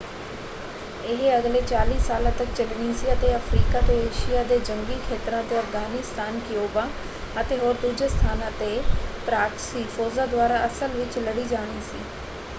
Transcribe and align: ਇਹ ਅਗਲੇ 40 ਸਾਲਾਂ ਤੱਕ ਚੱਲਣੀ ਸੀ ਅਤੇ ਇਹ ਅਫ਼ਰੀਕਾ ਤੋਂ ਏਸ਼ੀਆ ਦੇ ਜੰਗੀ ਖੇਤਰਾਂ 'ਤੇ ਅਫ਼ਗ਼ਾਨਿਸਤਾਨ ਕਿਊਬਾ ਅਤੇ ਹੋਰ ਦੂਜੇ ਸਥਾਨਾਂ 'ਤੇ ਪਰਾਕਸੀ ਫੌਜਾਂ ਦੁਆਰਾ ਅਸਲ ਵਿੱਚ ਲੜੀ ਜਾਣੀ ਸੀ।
ਇਹ 1.05 1.19
ਅਗਲੇ 1.31 1.59
40 1.63 1.97
ਸਾਲਾਂ 1.99 2.31
ਤੱਕ 2.33 2.53
ਚੱਲਣੀ 2.53 2.93
ਸੀ 2.93 3.11
ਅਤੇ 3.13 3.27
ਇਹ 3.27 3.35
ਅਫ਼ਰੀਕਾ 3.35 3.81
ਤੋਂ 3.81 3.95
ਏਸ਼ੀਆ 3.97 4.43
ਦੇ 4.43 4.57
ਜੰਗੀ 4.61 4.97
ਖੇਤਰਾਂ 5.01 5.43
'ਤੇ 5.43 5.59
ਅਫ਼ਗ਼ਾਨਿਸਤਾਨ 5.59 6.39
ਕਿਊਬਾ 6.47 6.87
ਅਤੇ 7.41 7.57
ਹੋਰ 7.57 7.75
ਦੂਜੇ 7.81 8.07
ਸਥਾਨਾਂ 8.09 8.49
'ਤੇ 8.53 8.71
ਪਰਾਕਸੀ 9.27 9.83
ਫੌਜਾਂ 9.89 10.27
ਦੁਆਰਾ 10.27 10.65
ਅਸਲ 10.65 10.91
ਵਿੱਚ 10.93 11.17
ਲੜੀ 11.19 11.45
ਜਾਣੀ 11.45 11.81
ਸੀ। 11.83 12.03